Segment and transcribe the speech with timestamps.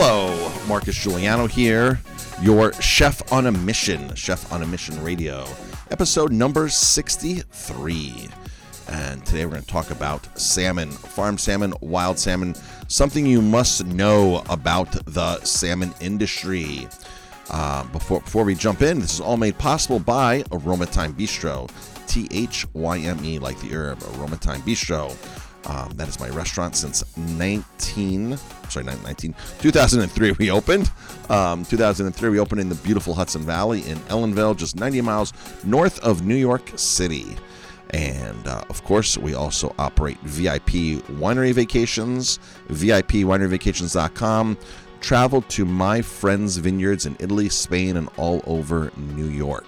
[0.00, 2.00] Hello, Marcus Guiliano here,
[2.40, 5.44] your chef on a mission, Chef on a Mission Radio,
[5.90, 8.28] episode number 63.
[8.90, 12.54] And today we're going to talk about salmon, farm salmon, wild salmon,
[12.86, 16.86] something you must know about the salmon industry.
[17.50, 21.68] Uh, before, before we jump in, this is all made possible by Aroma Thyme Bistro,
[22.06, 25.10] T H Y M E, like the herb, Aroma Thyme Bistro.
[25.66, 28.36] Um, that is my restaurant since 19,
[28.68, 30.90] sorry, 19, 2003 we opened.
[31.28, 35.32] Um, 2003 we opened in the beautiful Hudson Valley in Ellenville, just 90 miles
[35.64, 37.36] north of New York City.
[37.90, 44.58] And uh, of course, we also operate VIP winery vacations, VIPwineryvacations.com.
[45.00, 49.66] Travel to my friends' vineyards in Italy, Spain, and all over New York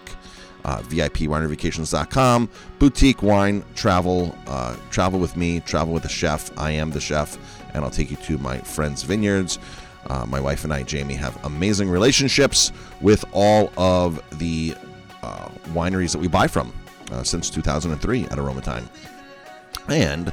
[0.65, 2.49] uh, VIPWineryVacations.com.
[2.79, 6.51] Boutique wine travel, uh, travel with me, travel with the chef.
[6.59, 7.39] I am the chef,
[7.75, 9.59] and I'll take you to my friends' vineyards.
[10.07, 14.75] Uh, my wife and I, Jamie, have amazing relationships with all of the
[15.23, 16.73] uh, wineries that we buy from
[17.13, 18.89] uh, since 2003 at Aroma Thyme.
[19.89, 20.33] And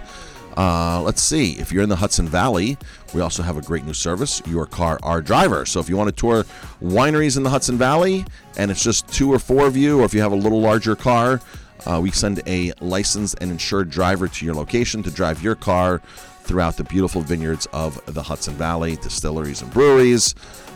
[0.58, 1.52] uh, let's see.
[1.59, 2.77] If you're in the Hudson Valley,
[3.13, 5.66] we also have a great new service, Your Car, Our Driver.
[5.67, 6.45] So if you want to tour
[6.81, 8.25] wineries in the Hudson Valley
[8.58, 10.95] and it's just two or four of you, or if you have a little larger
[10.95, 11.39] car,
[11.86, 16.02] uh, we send a licensed and insured driver to your location to drive your car
[16.47, 20.33] throughout the beautiful vineyards of the Hudson Valley, distilleries and breweries.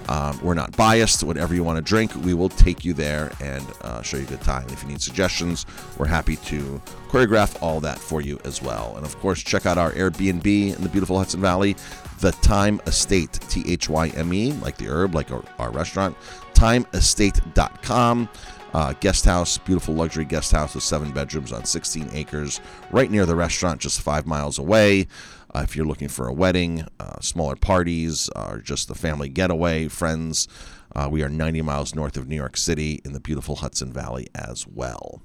[0.10, 1.24] Um, we're not biased.
[1.24, 4.28] Whatever you want to drink, we will take you there and uh, show you a
[4.28, 4.68] good time.
[4.70, 5.66] If you need suggestions,
[5.98, 8.94] we're happy to choreograph all that for you as well.
[8.98, 11.76] And of course, check out our Airbnb in the beautiful Hudson Valley,
[12.20, 16.18] the Thyme Estate, T H Y M E, like the herb, like our, our restaurant,
[16.56, 18.30] thymeestate.com.
[18.74, 22.62] Uh, guest house, beautiful luxury guest house with seven bedrooms on 16 acres,
[22.92, 25.08] right near the restaurant, just five miles away.
[25.54, 29.88] Uh, if you're looking for a wedding, uh, smaller parties, or just the family getaway,
[29.88, 30.48] friends,
[30.96, 34.28] uh, we are 90 miles north of New York City in the beautiful Hudson Valley
[34.34, 35.22] as well.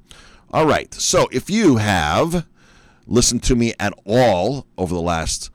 [0.52, 2.46] All right, so if you have
[3.06, 5.50] listened to me at all over the last,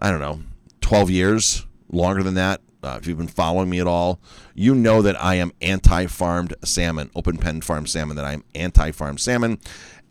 [0.00, 0.40] I don't know,
[0.82, 4.20] 12 years, longer than that, uh, if you've been following me at all,
[4.54, 8.44] you know that I am anti farmed salmon, open pen farm salmon, that I am
[8.54, 9.58] anti farmed salmon.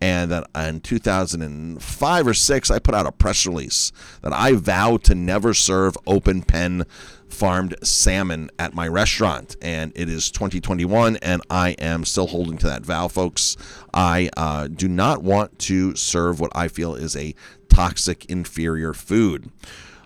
[0.01, 4.97] And that in 2005 or 6, I put out a press release that I vow
[4.97, 6.83] to never serve open pen
[7.29, 9.55] farmed salmon at my restaurant.
[9.61, 13.55] And it is 2021, and I am still holding to that vow, folks.
[13.93, 17.33] I uh, do not want to serve what I feel is a
[17.69, 19.49] toxic, inferior food.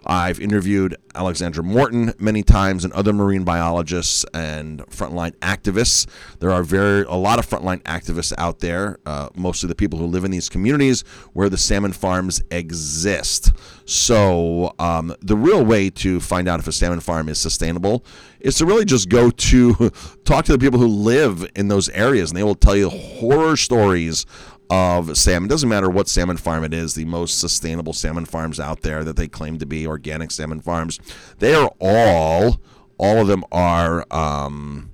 [0.06, 6.08] I've interviewed Alexandra Morton many times and other marine biologists and frontline activists.
[6.40, 10.06] There are very a lot of frontline activists out there, uh, mostly the people who
[10.06, 11.02] live in these communities
[11.34, 13.52] where the salmon farms exist.
[13.86, 18.06] So um, the real way to find out if a salmon farm is sustainable
[18.40, 19.92] is to really just go to
[20.26, 23.58] talk to the people who live in those areas, and they will tell you horror
[23.58, 24.26] stories
[24.70, 25.48] of salmon.
[25.48, 29.04] It doesn't matter what salmon farm it is, the most sustainable salmon farms out there
[29.04, 31.00] that they claim to be organic salmon farms.
[31.40, 32.62] They are all,
[32.98, 34.92] all of them are um,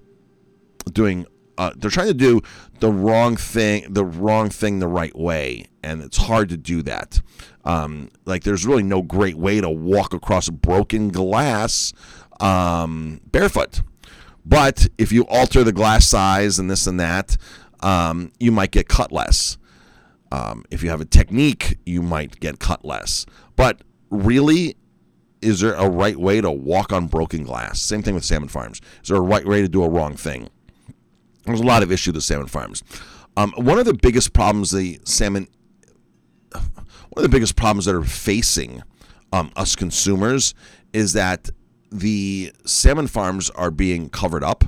[0.92, 1.26] doing.
[1.58, 2.42] Uh, they're trying to do
[2.80, 7.22] the wrong thing, the wrong thing, the right way, and it's hard to do that.
[7.64, 11.94] Um, like, there's really no great way to walk across broken glass
[12.40, 13.82] um, barefoot.
[14.46, 17.38] But if you alter the glass size and this and that,
[17.80, 19.58] um, you might get cut less.
[20.32, 23.26] Um, if you have a technique, you might get cut less.
[23.56, 24.76] But really,
[25.42, 27.82] is there a right way to walk on broken glass?
[27.82, 28.82] Same thing with salmon farms.
[29.04, 30.50] Is there a right way to do a wrong thing?
[31.46, 32.84] There's a lot of issues with salmon farms.
[33.38, 35.48] Um, one of the biggest problems the salmon,
[36.52, 38.82] one of the biggest problems that are facing
[39.32, 40.54] um, us consumers
[40.94, 41.50] is that
[41.92, 44.64] the salmon farms are being covered up.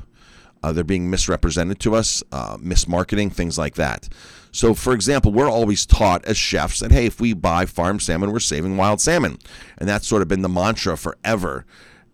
[0.63, 4.09] Uh, they're being misrepresented to us, uh, mismarketing, things like that.
[4.51, 8.31] So, for example, we're always taught as chefs that, hey, if we buy farm salmon,
[8.31, 9.37] we're saving wild salmon.
[9.77, 11.65] And that's sort of been the mantra forever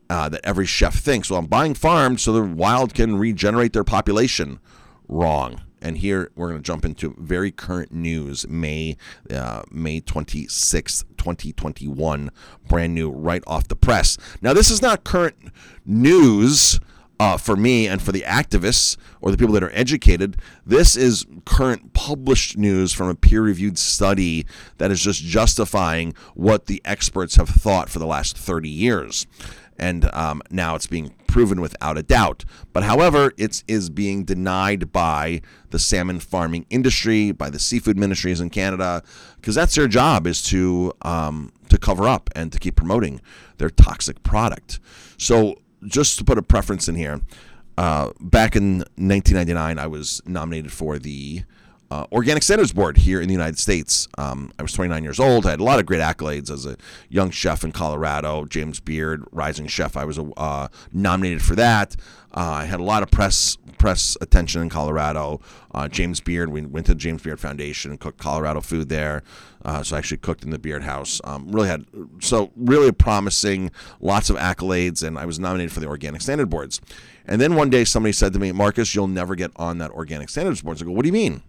[0.10, 3.84] uh, that every chef thinks, well, I'm buying farmed so the wild can regenerate their
[3.84, 4.60] population.
[5.07, 5.62] Wrong.
[5.81, 8.96] And here we're going to jump into very current news, May
[9.30, 12.31] uh, May 26th, 2021,
[12.68, 14.18] brand new, right off the press.
[14.42, 15.36] Now, this is not current
[15.86, 16.80] news
[17.19, 20.38] uh, for me and for the activists or the people that are educated.
[20.65, 24.45] This is current published news from a peer reviewed study
[24.77, 29.27] that is just justifying what the experts have thought for the last 30 years.
[29.77, 32.45] And um, now it's being proven without a doubt.
[32.74, 38.39] But however, it is being denied by the salmon farming industry, by the seafood ministries
[38.39, 39.01] in Canada,
[39.38, 43.19] because that's their job is to um, to cover up and to keep promoting
[43.57, 44.80] their toxic product.
[45.18, 47.21] So, just to put a preference in here,
[47.77, 51.44] uh, back in 1999, I was nominated for the
[51.94, 54.07] uh, Organic Standards Board here in the United States.
[54.18, 55.45] Um, I was 29 years old.
[55.45, 56.75] I had a lot of great accolades as a
[57.07, 58.45] young chef in Colorado.
[58.45, 59.95] James Beard, rising chef.
[59.95, 61.95] I was uh, nominated for that.
[62.36, 65.40] Uh, I had a lot of press press attention in Colorado.
[65.72, 69.22] Uh, James Beard, we went to the James Beard Foundation and cooked Colorado food there.
[69.63, 71.22] Uh, so I actually cooked in the Beard House.
[71.25, 71.86] Um, really had
[72.22, 73.69] so really promising,
[74.01, 76.81] lots of accolades, and I was nominated for the Organic Standard Boards.
[77.28, 80.30] And then one day somebody said to me, Marcus, you'll never get on that Organic
[80.30, 80.81] Standards Boards.
[80.81, 81.44] I go, what do you mean?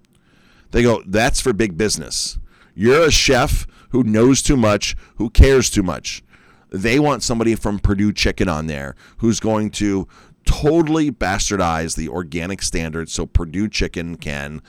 [0.74, 2.36] They go, that's for big business.
[2.74, 6.24] You're a chef who knows too much, who cares too much.
[6.68, 10.08] They want somebody from Perdue Chicken on there who's going to
[10.44, 14.60] totally bastardize the organic standards so Perdue Chicken can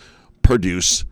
[0.43, 1.05] produce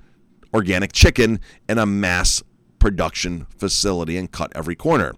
[0.53, 2.43] organic chicken in a mass
[2.83, 5.13] production facility and cut every corner.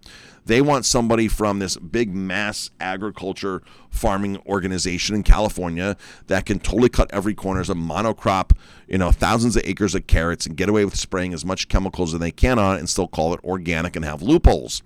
[0.45, 5.97] They want somebody from this big mass agriculture farming organization in California
[6.27, 8.51] that can totally cut every corner as a monocrop,
[8.87, 12.13] you know, thousands of acres of carrots and get away with spraying as much chemicals
[12.13, 14.83] as they can on it and still call it organic and have loopholes.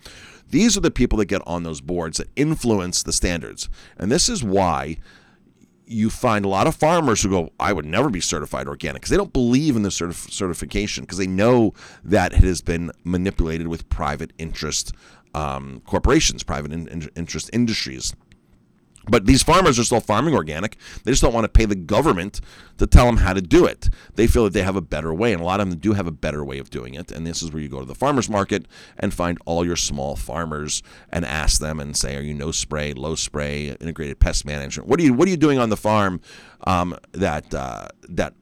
[0.50, 3.68] These are the people that get on those boards that influence the standards.
[3.98, 5.00] And this is why
[5.90, 9.10] you find a lot of farmers who go, I would never be certified organic because
[9.10, 13.68] they don't believe in the certif- certification because they know that it has been manipulated
[13.68, 14.94] with private interest
[15.34, 18.16] um, corporations, private in, in, interest industries.
[19.10, 20.78] But these farmers are still farming organic.
[21.04, 22.42] They just don't want to pay the government
[22.78, 23.90] to tell them how to do it.
[24.16, 26.08] They feel that they have a better way, and a lot of them do have
[26.08, 27.12] a better way of doing it.
[27.12, 28.68] And this is where you go to the farmers market
[28.98, 32.94] and find all your small farmers and ask them and say, "Are you no spray,
[32.94, 34.88] low spray, integrated pest management?
[34.88, 36.22] What are you What are you doing on the farm
[36.66, 38.34] um, that uh, that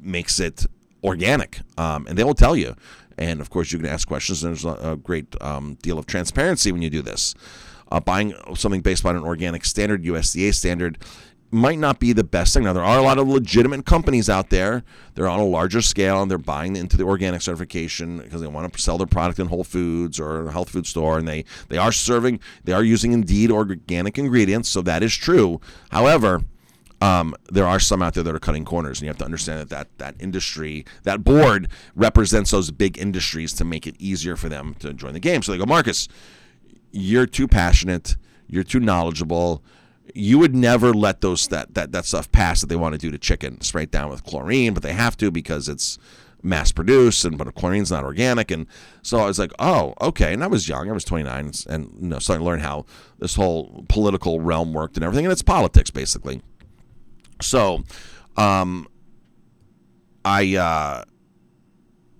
[0.00, 0.66] makes it
[1.02, 2.74] organic?" Um, and they will tell you.
[3.18, 4.44] And of course, you can ask questions.
[4.44, 7.34] And there's a great um, deal of transparency when you do this.
[7.90, 10.98] Uh, buying something based on an organic standard, USDA standard,
[11.50, 12.64] might not be the best thing.
[12.64, 14.84] Now, there are a lot of legitimate companies out there.
[15.14, 18.72] They're on a larger scale and they're buying into the organic certification because they want
[18.72, 21.18] to sell their product in Whole Foods or a health food store.
[21.18, 24.68] And they, they are serving, they are using indeed organic ingredients.
[24.68, 25.60] So that is true.
[25.90, 26.42] However,
[27.00, 29.60] um, there are some out there that are cutting corners, and you have to understand
[29.60, 34.48] that, that that industry, that board represents those big industries to make it easier for
[34.48, 35.42] them to join the game.
[35.42, 36.08] So they go, Marcus,
[36.90, 39.62] you're too passionate, you're too knowledgeable.
[40.14, 43.10] You would never let those that, that that stuff pass that they want to do
[43.10, 45.98] to chicken, spray it down with chlorine, but they have to because it's
[46.40, 48.64] mass produced and but chlorine's not organic and
[49.02, 52.06] so I was like oh okay and I was young I was 29 and you
[52.06, 52.86] know starting to learn how
[53.18, 56.40] this whole political realm worked and everything and it's politics basically
[57.40, 57.84] so,
[58.36, 58.86] um,
[60.24, 61.04] I, uh,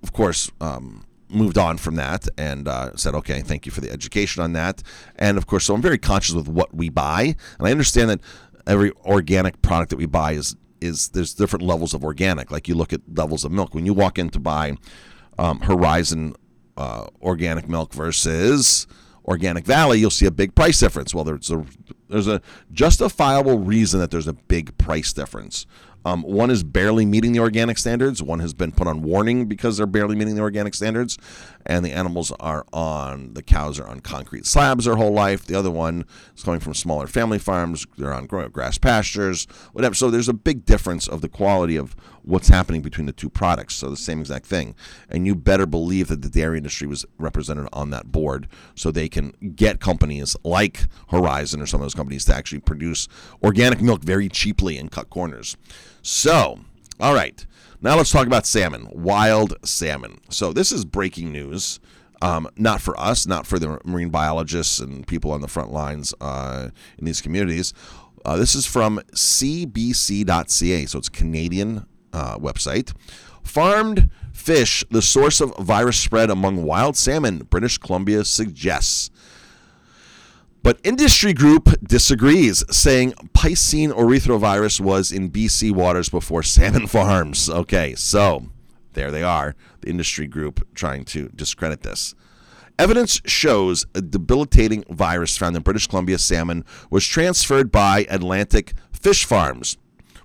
[0.03, 3.91] of course, um, moved on from that and uh, said, okay, thank you for the
[3.91, 4.83] education on that.
[5.17, 8.21] And of course, so I'm very conscious with what we buy, and I understand that
[8.67, 12.53] every organic product that we buy is is there's different levels of organic.
[12.53, 14.77] Like you look at levels of milk when you walk in to buy
[15.37, 16.37] um, Horizon
[16.77, 18.87] uh, organic milk versus
[19.25, 21.15] Organic Valley, you'll see a big price difference.
[21.15, 21.65] Well, there's a
[22.09, 22.41] there's a
[22.73, 25.67] justifiable reason that there's a big price difference.
[26.09, 28.23] Um, one is barely meeting the organic standards.
[28.23, 31.19] One has been put on warning because they're barely meeting the organic standards,
[31.67, 35.45] and the animals are on the cows are on concrete slabs their whole life.
[35.45, 37.87] The other one is coming from smaller family farms.
[37.99, 39.95] They're on grass pastures, whatever.
[39.95, 43.75] So there's a big difference of the quality of what's happening between the two products.
[43.75, 44.75] So the same exact thing,
[45.11, 49.11] and you better believe that the dairy industry was represented on that board, so they
[49.11, 53.09] can get companies like Horizon or some of those companies to actually produce
[53.43, 55.57] organic milk very cheaply and cut corners.
[56.03, 56.61] So,
[57.01, 57.45] all right.
[57.81, 60.21] Now let's talk about salmon, wild salmon.
[60.31, 61.79] So this is breaking news.
[62.21, 66.13] Um, not for us, not for the marine biologists and people on the front lines
[66.21, 67.73] uh, in these communities.
[68.25, 72.93] Uh, this is from cbc.ca, so it's Canadian uh, website.
[73.45, 79.11] Farmed fish, the source of virus spread among wild salmon, British Columbia suggests.
[80.63, 87.49] But industry group disagrees, saying Piscine erythrovirus was in BC waters before salmon farms.
[87.49, 88.49] Okay, so
[88.95, 92.15] there they are, the industry group trying to discredit this.
[92.79, 99.25] Evidence shows a debilitating virus found in British Columbia salmon was transferred by Atlantic fish
[99.25, 99.77] farms,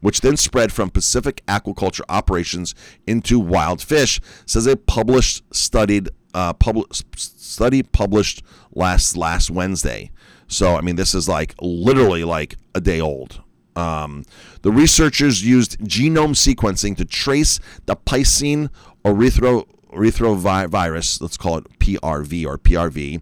[0.02, 2.75] which then spread from Pacific aquaculture operations
[3.08, 10.12] into wild fish, says a published studied uh, pub- study published last last Wednesday.
[10.53, 13.41] So, I mean, this is like literally like a day old.
[13.75, 14.24] Um,
[14.62, 18.69] the researchers used genome sequencing to trace the Piscine
[19.03, 23.22] erythro erythrovirus, let's call it PRV or PRV,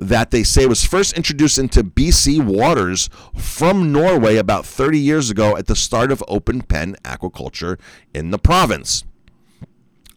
[0.00, 5.56] that they say was first introduced into BC waters from Norway about 30 years ago
[5.56, 7.78] at the start of open pen aquaculture
[8.14, 9.04] in the province.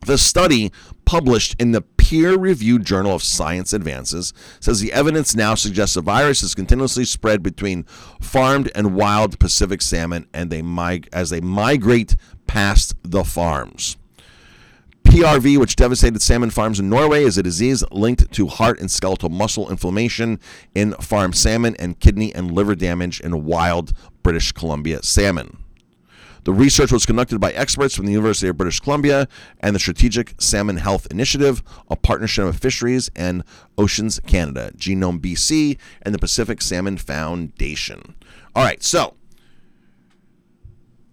[0.06, 0.72] The study,
[1.06, 6.02] published in the peer reviewed Journal of Science Advances, says the evidence now suggests the
[6.02, 7.84] virus is continuously spread between
[8.20, 12.16] farmed and wild Pacific salmon and they mig- as they migrate
[12.48, 13.96] past the farms.
[15.04, 19.30] PRV, which devastated salmon farms in Norway, is a disease linked to heart and skeletal
[19.30, 20.40] muscle inflammation
[20.74, 23.94] in farm salmon and kidney and liver damage in wild
[24.24, 25.58] British Columbia salmon.
[26.44, 29.28] The research was conducted by experts from the University of British Columbia
[29.60, 33.44] and the Strategic Salmon Health Initiative, a partnership of Fisheries and
[33.78, 38.16] Oceans Canada, Genome BC, and the Pacific Salmon Foundation.
[38.56, 39.14] All right, so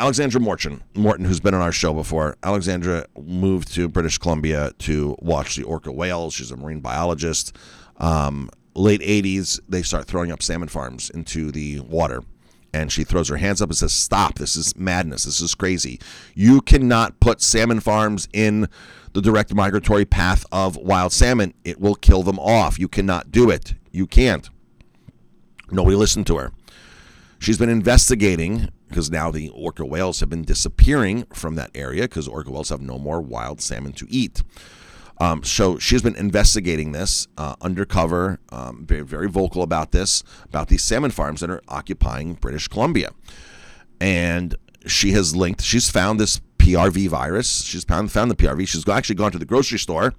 [0.01, 2.37] Alexandra Morton, Morton, who's been on our show before.
[2.43, 6.35] Alexandra moved to British Columbia to watch the orca whales.
[6.35, 7.55] She's a marine biologist.
[7.99, 12.23] Um, late 80s, they start throwing up salmon farms into the water.
[12.73, 14.35] And she throws her hands up and says, Stop.
[14.35, 15.25] This is madness.
[15.25, 16.01] This is crazy.
[16.35, 18.69] You cannot put salmon farms in
[19.15, 21.55] the direct migratory path of wild salmon.
[21.65, 22.79] It will kill them off.
[22.79, 23.75] You cannot do it.
[23.91, 24.49] You can't.
[25.71, 26.53] Nobody listened to her.
[27.39, 32.27] She's been investigating because now the orca whales have been disappearing from that area because
[32.27, 34.43] orca whales have no more wild salmon to eat.
[35.21, 40.69] Um, so she's been investigating this uh, undercover, um, very, very vocal about this, about
[40.69, 43.11] these salmon farms that are occupying British Columbia.
[44.01, 44.55] And
[44.87, 47.65] she has linked, she's found this PRV virus.
[47.65, 48.69] She's found, found the PRV.
[48.69, 50.15] She's actually gone to the grocery store,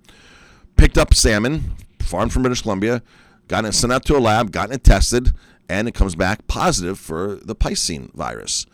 [0.76, 3.02] picked up salmon, farmed from British Columbia,
[3.48, 5.32] gotten it sent out to a lab, gotten it tested,
[5.70, 8.66] and it comes back positive for the Piscine virus.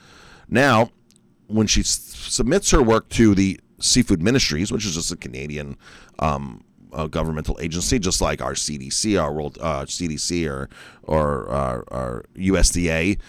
[0.48, 0.90] Now,
[1.48, 5.78] when she s- submits her work to the Seafood Ministries, which is just a Canadian
[6.20, 6.64] um,
[7.10, 10.70] governmental agency, just like our CDC, our World uh, CDC, or
[11.04, 13.20] or uh, our USDA,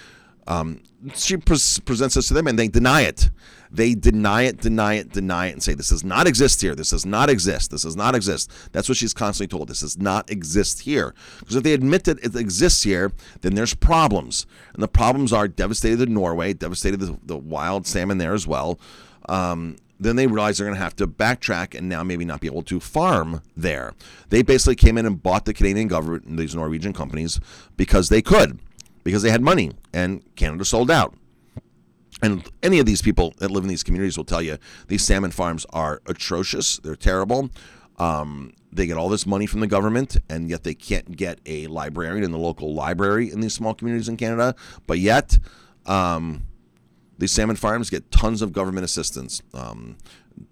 [0.47, 0.83] um,
[1.15, 3.31] she pre- presents this to them, and they deny it.
[3.71, 6.75] They deny it, deny it, deny it, and say this does not exist here.
[6.75, 7.73] This does not exist.
[7.73, 8.50] This does not exist.
[8.73, 9.69] That's what she's constantly told.
[9.69, 11.15] This does not exist here.
[11.41, 15.49] Because if they admit that it exists here, then there's problems, and the problems are
[15.49, 18.79] devastated the Norway, devastated the, the wild salmon there as well.
[19.29, 22.47] Um, then they realize they're going to have to backtrack and now maybe not be
[22.47, 23.95] able to farm there.
[24.29, 27.41] They basically came in and bought the Canadian government and these Norwegian companies
[27.76, 28.59] because they could,
[29.05, 31.15] because they had money, and Canada sold out.
[32.23, 35.31] And any of these people that live in these communities will tell you these salmon
[35.31, 36.79] farms are atrocious.
[36.79, 37.50] They're terrible.
[37.99, 41.67] Um, they get all this money from the government, and yet they can't get a
[41.67, 44.55] librarian in the local library in these small communities in Canada.
[44.87, 45.38] But yet,
[45.87, 46.43] um,
[47.18, 49.42] these salmon farms get tons of government assistance.
[49.54, 49.96] Um,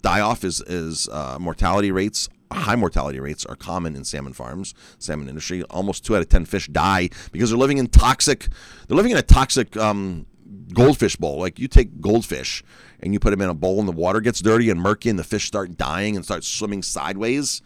[0.02, 2.28] die off is, is uh, mortality rates.
[2.52, 5.62] High mortality rates are common in salmon farms, salmon industry.
[5.64, 8.48] Almost two out of ten fish die because they're living in toxic.
[8.86, 10.26] They're living in a toxic um,
[10.72, 11.38] goldfish bowl.
[11.38, 12.62] Like you take goldfish
[13.00, 15.18] and you put them in a bowl, and the water gets dirty and murky, and
[15.18, 17.60] the fish start dying and start swimming sideways.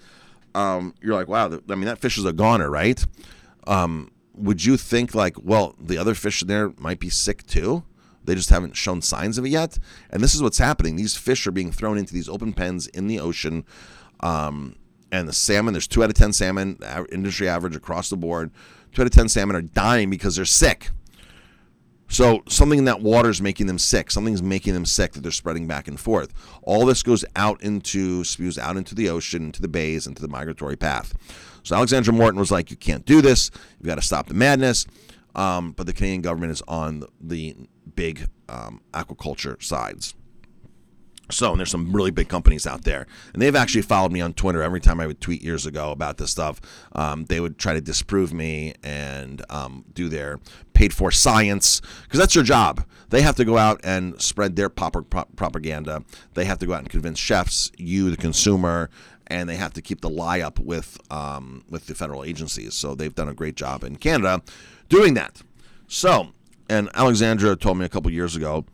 [0.54, 1.46] Um, you're like, wow.
[1.68, 3.04] I mean, that fish is a goner, right?
[3.66, 7.84] Um, would you think like, well, the other fish in there might be sick too?
[8.28, 9.78] They just haven't shown signs of it yet.
[10.10, 10.96] And this is what's happening.
[10.96, 13.64] These fish are being thrown into these open pens in the ocean.
[14.20, 14.76] Um,
[15.10, 16.78] and the salmon, there's two out of 10 salmon,
[17.10, 18.50] industry average across the board.
[18.92, 20.90] Two out of 10 salmon are dying because they're sick.
[22.10, 24.10] So something in that water is making them sick.
[24.10, 26.34] Something's making them sick that they're spreading back and forth.
[26.62, 30.28] All this goes out into, spews out into the ocean, into the bays, into the
[30.28, 31.14] migratory path.
[31.62, 33.50] So Alexandra Morton was like, you can't do this.
[33.78, 34.86] You've got to stop the madness.
[35.34, 37.54] Um, but the Canadian government is on the
[37.94, 40.14] big um, aquaculture sides.
[41.30, 44.32] So, and there's some really big companies out there, and they've actually followed me on
[44.32, 44.62] Twitter.
[44.62, 46.58] Every time I would tweet years ago about this stuff,
[46.92, 50.40] um, they would try to disprove me and um, do their
[50.72, 52.82] paid for science because that's their job.
[53.10, 56.02] They have to go out and spread their pop- propaganda.
[56.32, 58.88] They have to go out and convince chefs, you, the consumer,
[59.26, 62.72] and they have to keep the lie up with um, with the federal agencies.
[62.72, 64.42] So they've done a great job in Canada
[64.88, 65.42] doing that.
[65.86, 66.32] So,
[66.68, 68.64] and Alexandra told me a couple years ago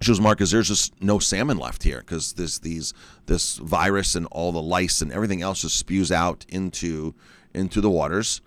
[0.00, 2.92] she was Marcus, there's just no salmon left here because this these
[3.26, 7.14] this virus and all the lice and everything else just spews out into
[7.54, 8.42] into the waters,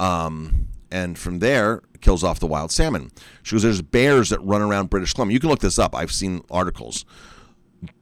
[0.00, 3.10] um, and from there kills off the wild salmon.
[3.42, 5.34] She goes, there's bears that run around British Columbia.
[5.34, 5.94] You can look this up.
[5.94, 7.04] I've seen articles.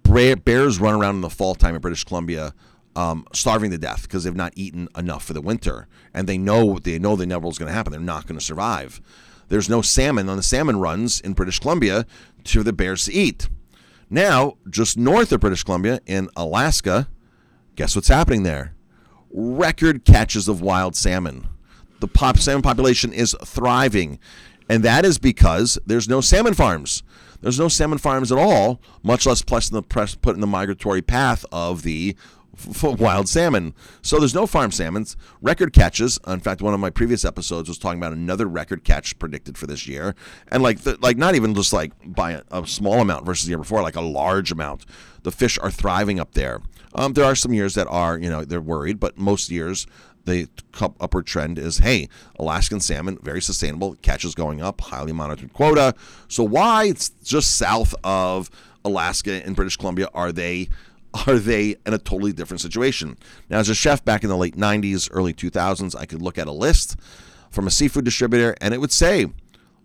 [0.02, 2.54] Bears run around in the fall time in British Columbia.
[2.94, 6.78] Um, starving to death because they've not eaten enough for the winter, and they know
[6.78, 7.90] they know the inevitable is going to happen.
[7.90, 9.02] They're not going to survive.
[9.48, 12.06] There's no salmon on the salmon runs in British Columbia
[12.44, 13.48] to the bears to eat.
[14.08, 17.08] Now, just north of British Columbia in Alaska,
[17.76, 18.74] Guess what's happening there?
[19.30, 21.46] Record catches of wild salmon.
[22.00, 24.18] The pop salmon population is thriving,
[24.66, 27.02] and that is because there's no salmon farms.
[27.42, 31.02] There's no salmon farms at all, much less plus the press put in the migratory
[31.02, 32.16] path of the
[32.82, 33.74] wild salmon.
[34.02, 35.16] So there's no farm salmons.
[35.40, 36.18] Record catches.
[36.26, 39.66] In fact, one of my previous episodes was talking about another record catch predicted for
[39.66, 40.14] this year,
[40.48, 43.50] and like the, like not even just like by a, a, small amount versus the
[43.50, 44.86] year before, like a large amount.
[45.22, 46.60] The fish are thriving up there.
[46.94, 49.86] Um, there are some years that are you know they're worried, but most years
[50.26, 50.48] the
[51.00, 52.08] upward trend is hey,
[52.38, 55.94] Alaskan salmon, very sustainable, catches going up, highly monitored quota.
[56.28, 58.50] So why it's just south of
[58.84, 60.68] Alaska and British Columbia are they
[61.26, 63.16] are they in a totally different situation?
[63.48, 66.46] Now, as a chef back in the late 90s, early 2000s, I could look at
[66.46, 66.96] a list
[67.50, 69.26] from a seafood distributor and it would say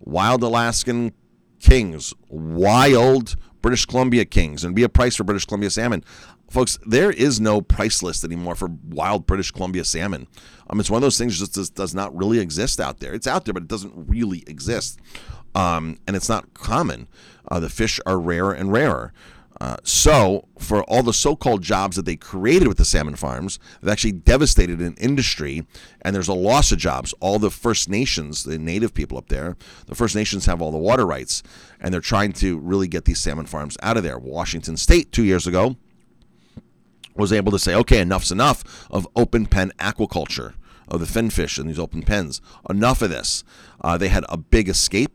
[0.00, 1.12] wild Alaskan
[1.60, 6.04] kings, wild British Columbia kings, and be a price for British Columbia salmon.
[6.50, 10.26] Folks, there is no price list anymore for wild British Columbia salmon.
[10.68, 13.14] Um, it's one of those things that just does, not really exist out there.
[13.14, 15.00] It's out there, but it doesn't really exist.
[15.54, 17.08] Um, and it's not common.
[17.48, 19.12] Uh, the fish are rarer and rarer.
[19.62, 23.60] Uh, so, for all the so called jobs that they created with the salmon farms,
[23.80, 25.64] they've actually devastated an industry,
[26.00, 27.14] and there's a loss of jobs.
[27.20, 30.78] All the First Nations, the native people up there, the First Nations have all the
[30.78, 31.44] water rights,
[31.80, 34.18] and they're trying to really get these salmon farms out of there.
[34.18, 35.76] Washington State, two years ago,
[37.14, 40.54] was able to say, okay, enough's enough of open pen aquaculture
[40.88, 42.40] of the finfish in these open pens.
[42.68, 43.44] Enough of this.
[43.80, 45.11] Uh, they had a big escape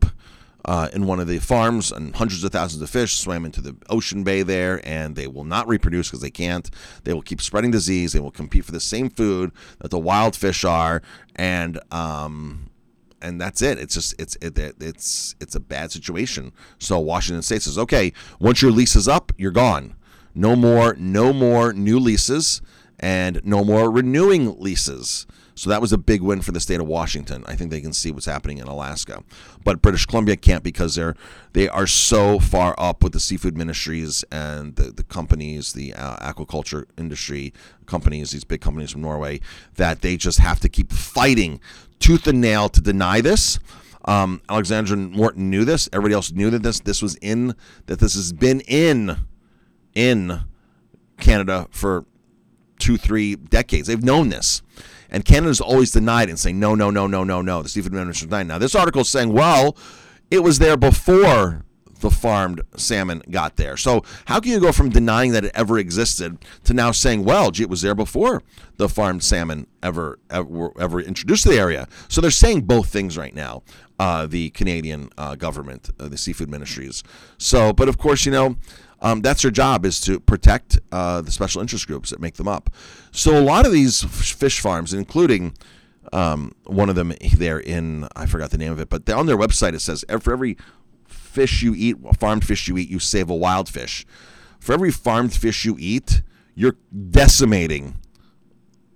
[0.68, 3.74] uh, in one of the farms, and hundreds of thousands of fish swam into the
[3.88, 6.70] ocean bay there, and they will not reproduce because they can't.
[7.04, 8.12] They will keep spreading disease.
[8.12, 11.00] They will compete for the same food that the wild fish are,
[11.34, 12.68] and um,
[13.22, 13.78] and that's it.
[13.78, 16.52] It's just it's it, it's it's a bad situation.
[16.78, 19.96] So Washington State says, okay, once your lease is up, you're gone.
[20.34, 22.60] No more, no more new leases,
[23.00, 25.26] and no more renewing leases.
[25.58, 27.42] So that was a big win for the state of Washington.
[27.48, 29.24] I think they can see what's happening in Alaska,
[29.64, 31.16] but British Columbia can't because they're
[31.52, 36.32] they are so far up with the seafood ministries and the, the companies, the uh,
[36.32, 37.52] aquaculture industry
[37.86, 39.40] companies, these big companies from Norway,
[39.74, 41.60] that they just have to keep fighting
[41.98, 43.58] tooth and nail to deny this.
[44.04, 45.88] Um, Alexandra Morton knew this.
[45.92, 49.16] Everybody else knew that this this was in that this has been in
[49.92, 50.42] in
[51.18, 52.04] Canada for
[52.78, 53.88] two three decades.
[53.88, 54.62] They've known this.
[55.10, 57.62] And Canada's always denied and saying, no, no, no, no, no, no.
[57.62, 58.48] The Seafood Administration denied.
[58.48, 59.76] Now, this article is saying, well,
[60.30, 61.64] it was there before
[62.00, 63.76] the farmed salmon got there.
[63.76, 67.50] So how can you go from denying that it ever existed to now saying, well,
[67.50, 68.42] gee, it was there before
[68.76, 71.88] the farmed salmon ever ever, ever introduced to the area?
[72.08, 73.62] So they're saying both things right now.
[73.98, 77.02] Uh, the Canadian uh, government, uh, the seafood ministries.
[77.36, 78.56] So, but of course, you know,
[79.00, 82.48] um, that's their job is to protect uh, the special interest groups that make them
[82.48, 82.70] up.
[83.12, 85.54] So a lot of these fish farms, including
[86.12, 89.36] um, one of them there in I forgot the name of it, but on their
[89.36, 90.56] website it says for every
[91.06, 94.06] fish you eat, farmed fish you eat, you save a wild fish.
[94.58, 96.22] For every farmed fish you eat,
[96.54, 96.76] you're
[97.10, 97.96] decimating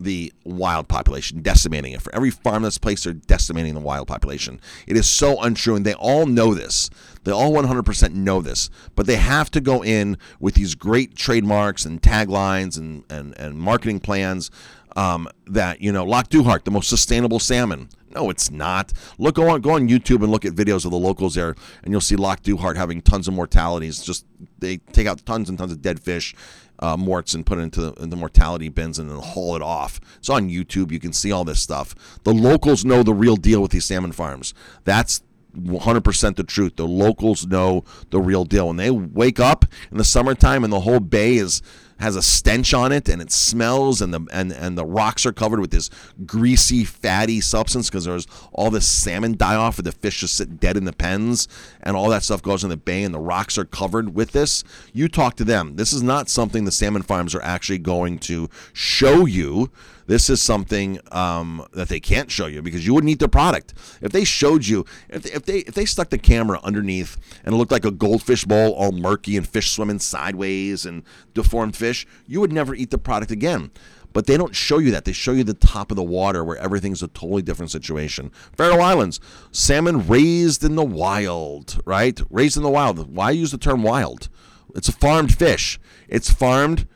[0.04, 2.02] the wild population, decimating it.
[2.02, 4.60] For every farm that's placed, they're decimating the wild population.
[4.86, 6.90] It is so untrue, and they all know this.
[7.24, 11.84] They all 100% know this, but they have to go in with these great trademarks
[11.84, 14.50] and taglines and, and, and marketing plans
[14.96, 17.88] um, that, you know, Loch Duart, the most sustainable salmon.
[18.14, 18.92] No, it's not.
[19.18, 21.92] Look, go on, go on YouTube and look at videos of the locals there, and
[21.92, 24.02] you'll see Loch Duart having tons of mortalities.
[24.02, 24.26] Just
[24.58, 26.34] they take out tons and tons of dead fish
[26.82, 30.00] uh, morts and put it into the, the, mortality bins and then haul it off.
[30.18, 30.90] It's on YouTube.
[30.90, 31.94] You can see all this stuff.
[32.24, 34.52] The locals know the real deal with these salmon farms.
[34.84, 35.22] That's
[35.56, 36.76] 100% the truth.
[36.76, 38.66] The locals know the real deal.
[38.66, 41.62] When they wake up in the summertime and the whole bay is
[42.02, 45.32] has a stench on it and it smells and the and, and the rocks are
[45.32, 45.88] covered with this
[46.26, 50.58] greasy fatty substance because there's all this salmon die off and the fish just sit
[50.58, 51.46] dead in the pens
[51.80, 54.64] and all that stuff goes in the bay and the rocks are covered with this.
[54.92, 55.76] You talk to them.
[55.76, 59.70] This is not something the salmon farms are actually going to show you
[60.12, 63.72] this is something um, that they can't show you because you wouldn't eat their product.
[64.02, 67.54] If they showed you, if they, if they if they stuck the camera underneath and
[67.54, 72.06] it looked like a goldfish bowl, all murky and fish swimming sideways and deformed fish,
[72.26, 73.70] you would never eat the product again.
[74.12, 75.06] But they don't show you that.
[75.06, 78.30] They show you the top of the water where everything's a totally different situation.
[78.54, 79.18] Faroe Islands,
[79.50, 82.20] salmon raised in the wild, right?
[82.28, 83.14] Raised in the wild.
[83.16, 84.28] Why use the term wild?
[84.74, 85.80] It's a farmed fish.
[86.06, 86.86] It's farmed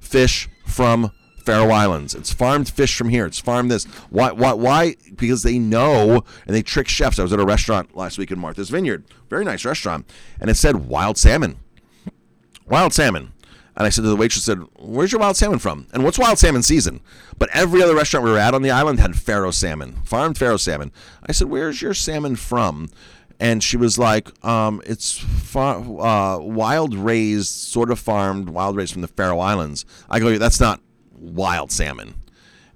[0.00, 1.12] fish from
[1.44, 2.14] Faroe Islands.
[2.14, 3.26] It's farmed fish from here.
[3.26, 3.84] It's farmed this.
[4.10, 4.32] Why?
[4.32, 4.52] Why?
[4.52, 4.96] Why?
[5.14, 7.18] Because they know and they trick chefs.
[7.18, 10.56] I was at a restaurant last week in Martha's Vineyard, very nice restaurant, and it
[10.56, 11.56] said wild salmon.
[12.66, 13.32] Wild salmon.
[13.76, 15.88] And I said to the waitress, said, "Where's your wild salmon from?
[15.92, 17.00] And what's wild salmon season?"
[17.38, 20.56] But every other restaurant we were at on the island had Faroe salmon, farmed Faroe
[20.56, 20.92] salmon.
[21.26, 22.88] I said, "Where's your salmon from?"
[23.40, 28.92] And she was like, um, "It's far, uh, wild raised, sort of farmed, wild raised
[28.92, 30.80] from the Faroe Islands." I go, "That's not
[31.24, 32.14] wild salmon."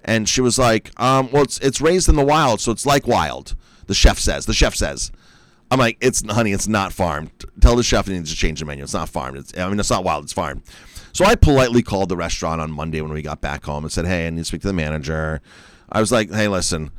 [0.03, 3.07] And she was like, um, "Well, it's it's raised in the wild, so it's like
[3.07, 3.55] wild."
[3.87, 4.45] The chef says.
[4.45, 5.11] The chef says.
[5.71, 7.31] I'm like, it's honey, it's not farmed.
[7.61, 8.83] Tell the chef he needs to change the menu.
[8.83, 9.37] It's not farmed.
[9.37, 10.23] It's, I mean, it's not wild.
[10.23, 10.63] It's farmed.
[11.13, 14.05] So I politely called the restaurant on Monday when we got back home and said,
[14.05, 15.41] hey, I need to speak to the manager.
[15.91, 16.91] I was like, hey, listen,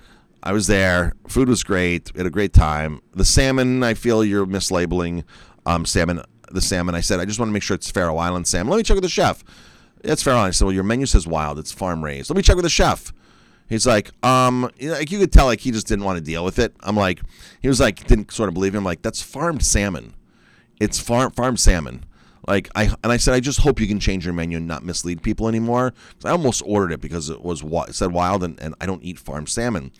[0.42, 1.14] I was there.
[1.28, 2.12] Food was great.
[2.14, 3.00] We had a great time.
[3.14, 5.24] The salmon, I feel you're mislabeling
[5.66, 6.22] um, salmon.
[6.50, 8.70] The salmon, I said, I just want to make sure it's Faroe Island salmon.
[8.70, 9.44] Let me check with the chef.
[10.04, 10.28] Island.
[10.28, 11.58] I said, well, your menu says wild.
[11.58, 12.30] It's farm raised.
[12.30, 13.12] Let me check with the chef.
[13.68, 16.58] He's like, um, like you could tell, like he just didn't want to deal with
[16.58, 16.74] it.
[16.80, 17.20] I'm like,
[17.62, 18.84] he was like, didn't sort of believe him.
[18.84, 20.14] Like that's farmed salmon.
[20.80, 22.04] It's farm farm salmon.
[22.48, 24.82] Like I and I said, I just hope you can change your menu and not
[24.84, 25.94] mislead people anymore.
[26.24, 29.20] I almost ordered it because it was it said wild and, and I don't eat
[29.20, 29.92] farm salmon.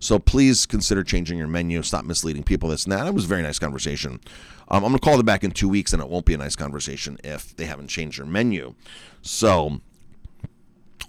[0.00, 1.80] So please consider changing your menu.
[1.82, 2.68] Stop misleading people.
[2.68, 3.06] This and that.
[3.06, 4.20] It was a very nice conversation.
[4.68, 6.56] Um, I'm gonna call them back in two weeks, and it won't be a nice
[6.56, 8.74] conversation if they haven't changed their menu.
[9.22, 9.80] So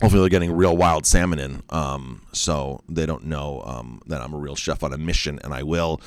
[0.01, 1.63] hopefully they're getting real wild salmon in.
[1.69, 5.53] Um, so they don't know um, that i'm a real chef on a mission and
[5.53, 6.01] i will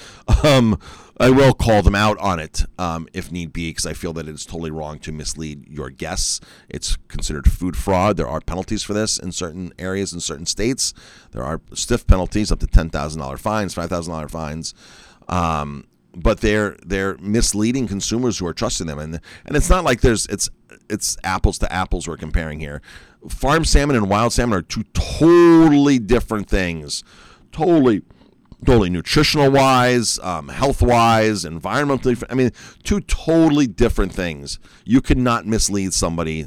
[0.44, 0.78] um,
[1.18, 4.28] i will call them out on it um, if need be because i feel that
[4.28, 6.40] it's totally wrong to mislead your guests.
[6.68, 8.16] It's considered food fraud.
[8.16, 10.92] There are penalties for this in certain areas in certain states.
[11.32, 14.74] There are stiff penalties up to $10000 fines $5000 fines.
[15.28, 15.86] Um,
[16.22, 20.26] but they're they're misleading consumers who are trusting them and and it's not like there's
[20.26, 20.50] it's
[20.90, 22.80] it's apples to apples we're comparing here
[23.28, 27.02] farm salmon and wild salmon are two totally different things.
[27.50, 28.02] Totally,
[28.64, 32.22] totally nutritional wise, um, health wise, environmentally.
[32.30, 32.52] I mean,
[32.82, 34.58] two totally different things.
[34.84, 36.46] You cannot mislead somebody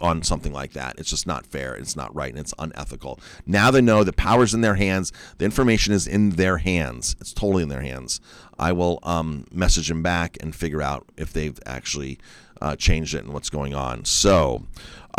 [0.00, 0.98] on something like that.
[0.98, 1.74] It's just not fair.
[1.74, 3.20] It's not right, and it's unethical.
[3.46, 5.12] Now they know the power's in their hands.
[5.38, 7.16] The information is in their hands.
[7.20, 8.20] It's totally in their hands.
[8.58, 12.18] I will um, message them back and figure out if they've actually
[12.60, 14.04] uh, changed it and what's going on.
[14.04, 14.66] So,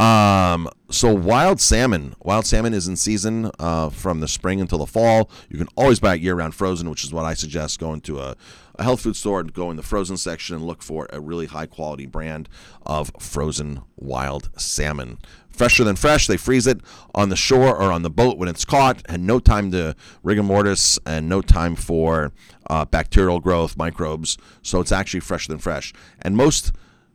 [0.02, 4.88] um, so wild salmon, wild salmon is in season uh, from the spring until the
[4.88, 5.30] fall.
[5.48, 7.80] You can always buy it year-round frozen, which is what I suggest.
[7.80, 8.36] Going to a,
[8.80, 11.46] a health food store and go in the frozen section and look for a really
[11.46, 12.50] high-quality brand
[12.84, 15.20] of frozen wild salmon.
[15.52, 16.26] Fresher than fresh.
[16.26, 16.82] They freeze it
[17.14, 20.42] on the shore or on the boat when it's caught, and no time to rigor
[20.42, 22.32] mortis and no time for
[22.68, 24.38] uh, bacterial growth, microbes.
[24.64, 25.94] So it's actually fresher than fresh.
[26.24, 26.72] And most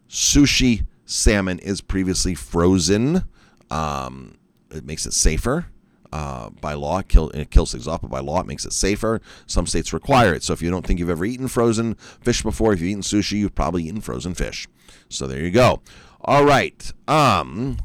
[0.09, 3.25] sushi salmon is previously frozen.
[3.71, 4.37] Um,
[4.71, 5.67] it makes it safer.
[6.13, 8.73] Uh, by law, it, kill, it kills things off, but by law, it makes it
[8.73, 9.21] safer.
[9.47, 10.43] Some states require it.
[10.43, 13.33] So if you don't think you've ever eaten frozen fish before, if you've eaten sushi,
[13.33, 14.69] you've probably eaten frozen fish.
[15.09, 15.83] So there you go.
[16.23, 16.93] All right.
[17.09, 17.79] Um,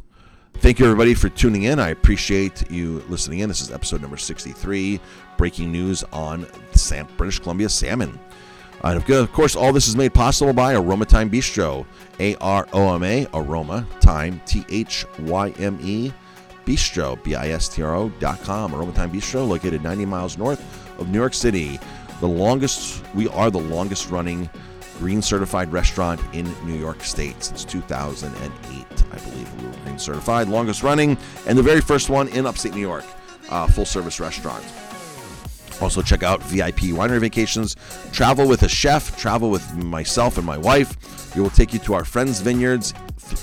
[0.55, 1.79] thank you, everybody, for tuning in.
[1.79, 3.49] I appreciate you listening in.
[3.49, 4.99] This is episode number 63
[5.37, 6.47] breaking news on
[7.17, 8.19] British Columbia salmon.
[8.83, 11.85] And of course, all this is made possible by Aroma Thyme Bistro.
[12.19, 16.11] A R O M A, Aroma Thyme, T H Y M E,
[16.65, 18.73] Bistro, B I S T R O dot com.
[18.75, 20.61] Aroma Thyme Bistro, located 90 miles north
[20.99, 21.79] of New York City.
[22.19, 24.49] The longest, we are the longest running
[24.99, 28.85] green certified restaurant in New York State since 2008.
[29.11, 31.17] I believe we were green certified, longest running,
[31.47, 33.03] and the very first one in upstate New York,
[33.49, 34.63] uh, full service restaurant.
[35.81, 37.75] Also, check out VIP Winery Vacations.
[38.11, 41.35] Travel with a chef, travel with myself and my wife.
[41.35, 42.93] We will take you to our friends' vineyards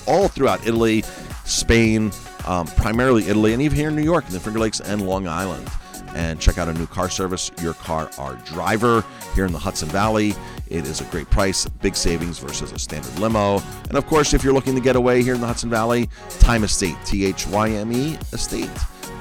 [0.07, 1.03] all throughout Italy,
[1.45, 2.11] Spain,
[2.47, 5.27] um, primarily Italy, and even here in New York, in the Finger Lakes and Long
[5.27, 5.69] Island.
[6.15, 9.03] And check out a new car service, Your Car, Our Driver,
[9.35, 10.33] here in the Hudson Valley.
[10.67, 13.61] It is a great price, big savings versus a standard limo.
[13.89, 16.63] And of course, if you're looking to get away here in the Hudson Valley, Thyme
[16.63, 18.69] Estate, T H Y M E Estate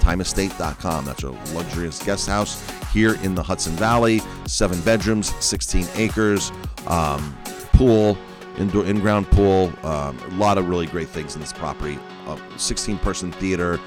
[0.08, 1.04] thymeestate.com.
[1.04, 4.20] That's a luxurious guest house here in the Hudson Valley.
[4.46, 6.52] Seven bedrooms, 16 acres,
[6.86, 7.36] um,
[7.72, 8.16] pool,
[8.58, 9.72] indoor in-ground pool.
[9.82, 11.98] Um, a lot of really great things in this property.
[12.26, 13.80] 16-person theater,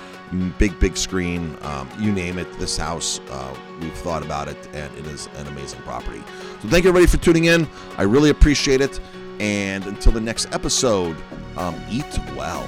[0.58, 1.58] big big screen.
[1.62, 2.52] Um, you name it.
[2.54, 6.24] This house, uh, we've thought about it, and it is an amazing property.
[6.62, 7.68] So thank you everybody for tuning in.
[7.98, 9.00] I really appreciate it.
[9.40, 11.18] And until the next episode,
[11.58, 12.68] um, eat well.